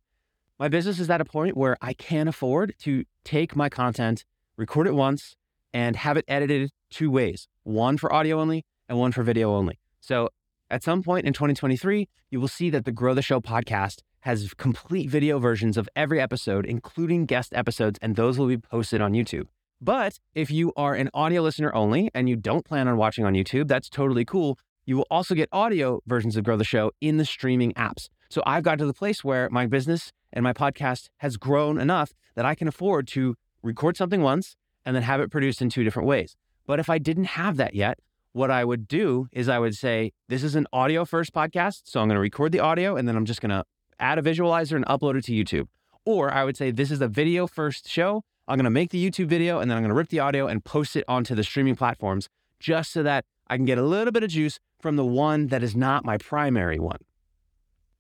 My 0.59 0.67
business 0.67 0.99
is 0.99 1.09
at 1.09 1.21
a 1.21 1.25
point 1.25 1.55
where 1.55 1.77
I 1.81 1.93
can 1.93 2.27
afford 2.27 2.75
to 2.79 3.05
take 3.23 3.55
my 3.55 3.69
content, 3.69 4.25
record 4.57 4.87
it 4.87 4.93
once, 4.93 5.37
and 5.73 5.95
have 5.95 6.17
it 6.17 6.25
edited 6.27 6.69
two 6.89 7.09
ways 7.09 7.47
one 7.63 7.97
for 7.97 8.13
audio 8.13 8.39
only 8.39 8.65
and 8.89 8.99
one 8.99 9.13
for 9.13 9.23
video 9.23 9.55
only. 9.55 9.79
So 10.01 10.29
at 10.73 10.81
some 10.81 11.03
point 11.03 11.27
in 11.27 11.33
2023, 11.33 12.09
you 12.31 12.41
will 12.41 12.47
see 12.47 12.71
that 12.71 12.83
the 12.83 12.91
Grow 12.91 13.13
the 13.13 13.21
Show 13.21 13.39
podcast 13.39 13.99
has 14.21 14.53
complete 14.55 15.07
video 15.07 15.37
versions 15.37 15.77
of 15.77 15.87
every 15.95 16.19
episode, 16.19 16.65
including 16.65 17.27
guest 17.27 17.53
episodes, 17.53 17.99
and 18.01 18.15
those 18.15 18.39
will 18.39 18.47
be 18.47 18.57
posted 18.57 18.99
on 18.99 19.13
YouTube. 19.13 19.45
But 19.79 20.17
if 20.33 20.49
you 20.49 20.73
are 20.75 20.95
an 20.95 21.11
audio 21.13 21.43
listener 21.43 21.73
only 21.75 22.09
and 22.15 22.27
you 22.27 22.35
don't 22.35 22.65
plan 22.65 22.87
on 22.87 22.97
watching 22.97 23.23
on 23.23 23.33
YouTube, 23.33 23.67
that's 23.67 23.87
totally 23.87 24.25
cool. 24.25 24.57
You 24.85 24.97
will 24.97 25.05
also 25.11 25.35
get 25.35 25.47
audio 25.51 26.01
versions 26.07 26.35
of 26.37 26.43
Grow 26.43 26.57
the 26.57 26.63
Show 26.63 26.91
in 27.01 27.17
the 27.17 27.25
streaming 27.25 27.73
apps. 27.73 28.09
So 28.29 28.41
I've 28.45 28.63
got 28.63 28.79
to 28.79 28.87
the 28.87 28.93
place 28.93 29.23
where 29.23 29.49
my 29.51 29.67
business 29.67 30.11
and 30.31 30.41
my 30.41 30.53
podcast 30.53 31.09
has 31.17 31.37
grown 31.37 31.79
enough 31.79 32.13
that 32.33 32.45
I 32.45 32.55
can 32.55 32.67
afford 32.67 33.07
to 33.09 33.35
record 33.61 33.95
something 33.95 34.23
once 34.23 34.55
and 34.85 34.95
then 34.95 35.03
have 35.03 35.21
it 35.21 35.29
produced 35.29 35.61
in 35.61 35.69
two 35.69 35.83
different 35.83 36.07
ways. 36.07 36.35
But 36.65 36.79
if 36.79 36.89
I 36.89 36.97
didn't 36.97 37.25
have 37.25 37.57
that 37.57 37.75
yet, 37.75 37.99
what 38.33 38.51
I 38.51 38.65
would 38.65 38.87
do 38.87 39.27
is 39.31 39.47
I 39.47 39.59
would 39.59 39.75
say, 39.75 40.11
this 40.27 40.43
is 40.43 40.55
an 40.55 40.67
audio 40.73 41.05
first 41.05 41.33
podcast. 41.33 41.83
So 41.85 42.01
I'm 42.01 42.07
going 42.07 42.15
to 42.15 42.21
record 42.21 42.51
the 42.51 42.59
audio 42.59 42.97
and 42.97 43.07
then 43.07 43.15
I'm 43.15 43.25
just 43.25 43.41
going 43.41 43.51
to 43.51 43.63
add 43.99 44.17
a 44.17 44.21
visualizer 44.21 44.75
and 44.75 44.85
upload 44.85 45.15
it 45.17 45.25
to 45.25 45.31
YouTube. 45.31 45.67
Or 46.05 46.33
I 46.33 46.43
would 46.43 46.57
say, 46.57 46.71
this 46.71 46.91
is 46.91 46.99
a 46.99 47.07
video 47.07 47.47
first 47.47 47.87
show. 47.87 48.23
I'm 48.47 48.57
going 48.57 48.65
to 48.65 48.71
make 48.71 48.89
the 48.89 49.09
YouTube 49.09 49.27
video 49.27 49.59
and 49.59 49.71
then 49.71 49.77
I'm 49.77 49.83
going 49.83 49.89
to 49.89 49.95
rip 49.95 50.09
the 50.09 50.19
audio 50.19 50.47
and 50.47 50.65
post 50.65 50.95
it 50.95 51.05
onto 51.07 51.33
the 51.33 51.43
streaming 51.43 51.75
platforms 51.75 52.27
just 52.59 52.91
so 52.91 53.03
that 53.03 53.23
I 53.47 53.55
can 53.55 53.65
get 53.65 53.77
a 53.77 53.83
little 53.83 54.11
bit 54.11 54.23
of 54.23 54.29
juice 54.29 54.59
from 54.81 54.95
the 54.95 55.05
one 55.05 55.47
that 55.47 55.63
is 55.63 55.75
not 55.75 56.03
my 56.03 56.17
primary 56.17 56.79
one. 56.79 56.97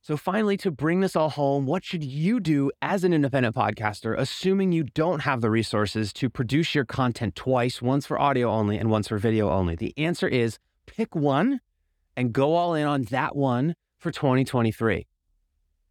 So, 0.03 0.17
finally, 0.17 0.57
to 0.57 0.69
bring 0.69 0.99
this 0.99 1.15
all 1.15 1.29
home, 1.29 1.65
what 1.65 1.83
should 1.83 2.03
you 2.03 2.39
do 2.39 2.71
as 2.81 3.03
an 3.05 3.13
independent 3.13 3.55
podcaster, 3.55 4.13
assuming 4.17 4.71
you 4.73 4.83
don't 4.83 5.21
have 5.21 5.39
the 5.39 5.49
resources 5.49 6.11
to 6.13 6.29
produce 6.29 6.75
your 6.75 6.83
content 6.83 7.35
twice, 7.35 7.81
once 7.81 8.05
for 8.05 8.19
audio 8.19 8.49
only 8.49 8.77
and 8.77 8.91
once 8.91 9.07
for 9.07 9.17
video 9.17 9.49
only? 9.49 9.75
The 9.75 9.93
answer 9.97 10.27
is 10.27 10.59
pick 10.85 11.15
one 11.15 11.61
and 12.17 12.33
go 12.33 12.53
all 12.53 12.75
in 12.75 12.85
on 12.85 13.03
that 13.11 13.35
one 13.35 13.75
for 13.97 14.11
2023. 14.11 15.07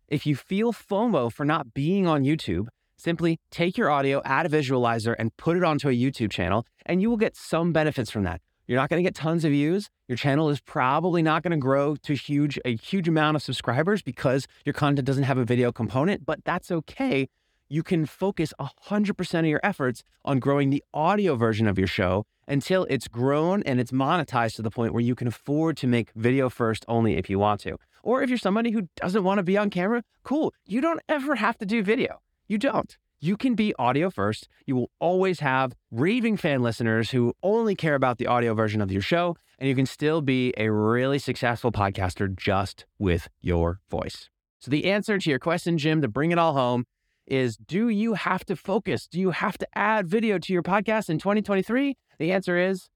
If 0.08 0.26
you 0.26 0.36
feel 0.36 0.74
FOMO 0.74 1.32
for 1.32 1.46
not 1.46 1.72
being 1.72 2.06
on 2.06 2.22
YouTube, 2.22 2.68
Simply 3.02 3.40
take 3.50 3.76
your 3.76 3.90
audio, 3.90 4.22
add 4.24 4.46
a 4.46 4.48
visualizer, 4.48 5.16
and 5.18 5.36
put 5.36 5.56
it 5.56 5.64
onto 5.64 5.88
a 5.88 5.92
YouTube 5.92 6.30
channel, 6.30 6.64
and 6.86 7.02
you 7.02 7.10
will 7.10 7.16
get 7.16 7.34
some 7.34 7.72
benefits 7.72 8.12
from 8.12 8.22
that. 8.22 8.40
You're 8.72 8.80
not 8.80 8.88
going 8.88 9.04
to 9.04 9.06
get 9.06 9.14
tons 9.14 9.44
of 9.44 9.50
views. 9.50 9.90
Your 10.08 10.16
channel 10.16 10.48
is 10.48 10.58
probably 10.58 11.20
not 11.20 11.42
going 11.42 11.50
to 11.50 11.58
grow 11.58 11.94
to 11.96 12.14
huge 12.14 12.58
a 12.64 12.74
huge 12.74 13.06
amount 13.06 13.36
of 13.36 13.42
subscribers 13.42 14.00
because 14.00 14.46
your 14.64 14.72
content 14.72 15.06
doesn't 15.06 15.24
have 15.24 15.36
a 15.36 15.44
video 15.44 15.72
component, 15.72 16.24
but 16.24 16.42
that's 16.42 16.70
okay. 16.70 17.28
You 17.68 17.82
can 17.82 18.06
focus 18.06 18.54
100% 18.58 19.38
of 19.40 19.44
your 19.44 19.60
efforts 19.62 20.02
on 20.24 20.38
growing 20.38 20.70
the 20.70 20.82
audio 20.94 21.36
version 21.36 21.68
of 21.68 21.76
your 21.76 21.86
show 21.86 22.24
until 22.48 22.86
it's 22.88 23.08
grown 23.08 23.62
and 23.64 23.78
it's 23.78 23.92
monetized 23.92 24.56
to 24.56 24.62
the 24.62 24.70
point 24.70 24.94
where 24.94 25.02
you 25.02 25.14
can 25.14 25.28
afford 25.28 25.76
to 25.76 25.86
make 25.86 26.10
video 26.16 26.48
first 26.48 26.86
only 26.88 27.18
if 27.18 27.28
you 27.28 27.38
want 27.38 27.60
to. 27.60 27.76
Or 28.02 28.22
if 28.22 28.30
you're 28.30 28.38
somebody 28.38 28.70
who 28.70 28.88
doesn't 28.96 29.22
want 29.22 29.36
to 29.36 29.42
be 29.42 29.58
on 29.58 29.68
camera, 29.68 30.02
cool. 30.22 30.54
You 30.64 30.80
don't 30.80 31.02
ever 31.10 31.34
have 31.34 31.58
to 31.58 31.66
do 31.66 31.82
video. 31.82 32.22
You 32.48 32.56
don't. 32.56 32.96
You 33.24 33.36
can 33.36 33.54
be 33.54 33.72
audio 33.78 34.10
first. 34.10 34.48
You 34.66 34.74
will 34.74 34.90
always 34.98 35.38
have 35.38 35.76
raving 35.92 36.38
fan 36.38 36.60
listeners 36.60 37.12
who 37.12 37.34
only 37.40 37.76
care 37.76 37.94
about 37.94 38.18
the 38.18 38.26
audio 38.26 38.52
version 38.52 38.80
of 38.80 38.90
your 38.90 39.00
show, 39.00 39.36
and 39.60 39.68
you 39.68 39.76
can 39.76 39.86
still 39.86 40.20
be 40.22 40.52
a 40.56 40.72
really 40.72 41.20
successful 41.20 41.70
podcaster 41.70 42.36
just 42.36 42.84
with 42.98 43.28
your 43.40 43.78
voice. 43.88 44.28
So, 44.58 44.72
the 44.72 44.86
answer 44.86 45.18
to 45.18 45.30
your 45.30 45.38
question, 45.38 45.78
Jim, 45.78 46.02
to 46.02 46.08
bring 46.08 46.32
it 46.32 46.38
all 46.38 46.54
home 46.54 46.84
is 47.24 47.56
do 47.56 47.88
you 47.88 48.14
have 48.14 48.44
to 48.46 48.56
focus? 48.56 49.06
Do 49.06 49.20
you 49.20 49.30
have 49.30 49.56
to 49.58 49.68
add 49.72 50.08
video 50.08 50.36
to 50.40 50.52
your 50.52 50.64
podcast 50.64 51.08
in 51.08 51.20
2023? 51.20 51.96
The 52.18 52.32
answer 52.32 52.58
is 52.58 52.88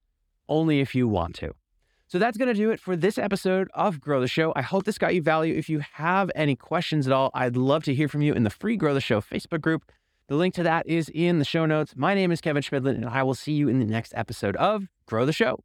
only 0.49 0.80
if 0.80 0.92
you 0.92 1.06
want 1.06 1.37
to. 1.37 1.52
So 2.09 2.18
that's 2.18 2.37
going 2.37 2.52
to 2.52 2.54
do 2.54 2.73
it 2.73 2.80
for 2.80 2.97
this 2.97 3.16
episode 3.16 3.68
of 3.75 4.00
Grow 4.00 4.21
the 4.21 4.26
Show. 4.26 4.52
I 4.56 4.62
hope 4.62 4.87
this 4.87 4.99
got 4.99 5.14
you 5.14 5.23
value. 5.23 5.54
If 5.54 5.68
you 5.68 5.83
have 5.92 6.33
any 6.35 6.56
questions 6.56 7.06
at 7.06 7.12
all, 7.12 7.30
I'd 7.33 7.56
love 7.56 7.85
to 7.85 7.95
hear 7.95 8.09
from 8.09 8.23
you 8.23 8.35
in 8.35 8.42
the 8.42 8.50
free 8.50 8.76
Grow 8.76 8.92
the 8.92 9.00
Show 9.00 9.21
Facebook 9.21 9.61
group. 9.61 9.85
The 10.28 10.35
link 10.35 10.54
to 10.54 10.64
that 10.64 10.88
is 10.88 11.09
in 11.14 11.38
the 11.38 11.45
show 11.45 11.66
notes. 11.66 11.95
My 11.95 12.12
name 12.12 12.33
is 12.33 12.40
Kevin 12.40 12.61
Chemidlin, 12.61 12.97
and 12.97 13.09
I 13.09 13.23
will 13.23 13.35
see 13.35 13.52
you 13.52 13.68
in 13.68 13.78
the 13.78 13.85
next 13.85 14.12
episode 14.16 14.56
of 14.56 14.88
Grow 15.06 15.25
the 15.25 15.33
Show. 15.33 15.61